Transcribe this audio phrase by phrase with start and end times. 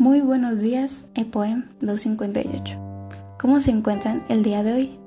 [0.00, 2.78] Muy buenos días, EPOEM 258.
[3.38, 4.98] ¿Cómo se encuentran el día de hoy?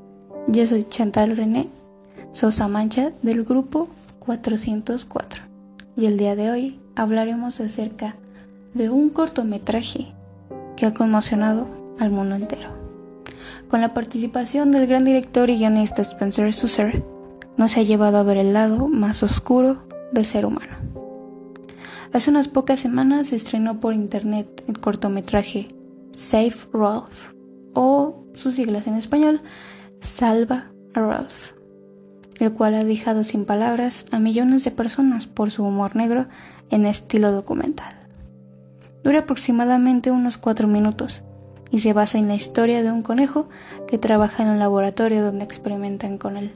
[0.48, 1.68] Yo soy Chantal René
[2.30, 3.88] Sosa Mancha del grupo
[4.20, 5.46] 404
[5.98, 8.18] y el día de hoy hablaremos acerca
[8.76, 10.14] de un cortometraje
[10.78, 11.66] que ha conmocionado
[11.98, 12.70] al mundo entero.
[13.70, 17.04] Con la participación del gran director y guionista Spencer Susser,
[17.58, 20.93] nos ha llevado a ver el lado más oscuro del ser humano.
[22.14, 25.68] Hace unas pocas semanas se estrenó por internet el cortometraje
[26.12, 27.34] Save Ralph
[27.74, 29.42] o sus siglas en español
[30.00, 31.54] Salva a Ralph,
[32.40, 36.28] el cual ha dejado sin palabras a millones de personas por su humor negro
[36.70, 37.96] en estilo documental.
[39.04, 41.24] Dura aproximadamente unos cuatro minutos
[41.72, 43.50] y se basa en la historia de un conejo
[43.88, 46.52] que trabaja en un laboratorio donde experimentan con él.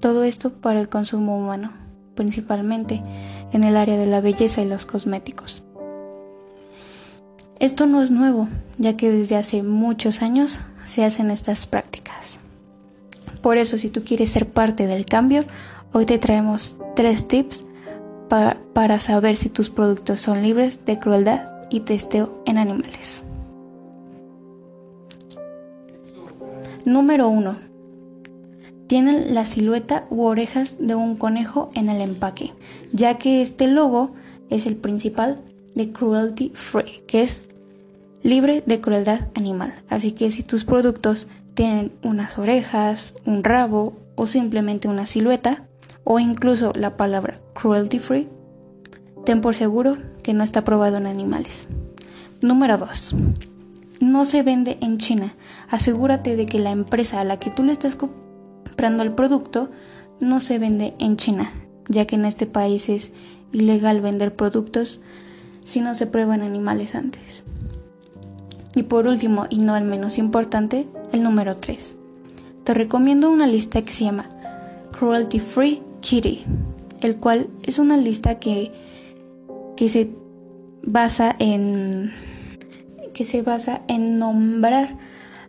[0.00, 1.72] Todo esto para el consumo humano,
[2.14, 3.02] principalmente
[3.52, 5.64] en el área de la belleza y los cosméticos.
[7.58, 8.48] Esto no es nuevo,
[8.78, 12.38] ya que desde hace muchos años se hacen estas prácticas.
[13.42, 15.44] Por eso, si tú quieres ser parte del cambio,
[15.92, 17.66] hoy te traemos tres tips
[18.30, 23.24] para, saber si tus productos son libres de crueldad y testeo en animales.
[26.84, 27.69] Número 1.
[28.90, 32.54] Tienen la silueta u orejas de un conejo en el empaque,
[32.90, 34.10] ya que este logo
[34.48, 35.40] es el principal
[35.76, 37.42] de Cruelty Free, que es
[38.24, 39.72] libre de crueldad animal.
[39.88, 45.68] Así que si tus productos tienen unas orejas, un rabo o simplemente una silueta,
[46.02, 48.28] o incluso la palabra cruelty free,
[49.24, 51.68] ten por seguro que no está probado en animales.
[52.40, 53.14] Número 2.
[54.00, 55.36] No se vende en China.
[55.68, 57.94] Asegúrate de que la empresa a la que tú le estás
[58.64, 59.70] comprando el producto
[60.20, 61.50] no se vende en China,
[61.88, 63.12] ya que en este país es
[63.52, 65.00] ilegal vender productos
[65.64, 67.42] si no se prueban animales antes.
[68.74, 71.96] Y por último, y no el menos importante, el número 3.
[72.64, 74.28] Te recomiendo una lista que se llama
[74.98, 76.44] Cruelty Free Kitty,
[77.00, 78.72] el cual es una lista que,
[79.76, 80.10] que se
[80.82, 82.12] basa en
[83.12, 84.96] que se basa en nombrar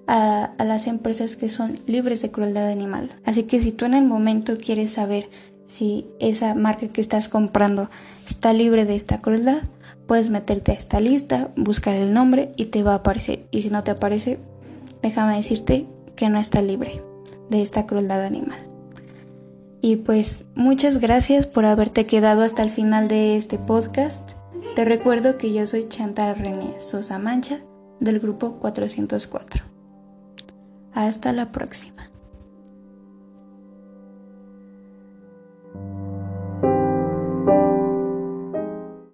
[0.07, 3.09] a, las empresas que son libres de crueldad animal.
[3.25, 5.29] Así que si tú en el momento quieres saber
[5.67, 7.89] si esa marca que estás comprando
[8.27, 9.61] está libre de esta crueldad,
[10.07, 13.45] puedes meterte a esta lista, buscar el nombre y te va a aparecer.
[13.51, 14.39] Y si no te aparece,
[15.01, 17.01] déjame decirte que no está libre
[17.49, 18.59] de esta crueldad animal.
[19.81, 24.33] Y pues muchas gracias por haberte quedado hasta el final de este podcast.
[24.75, 27.59] Te recuerdo que yo soy Chantal René Sosa Mancha
[27.99, 29.70] del grupo 404.
[30.93, 32.10] Hasta la próxima.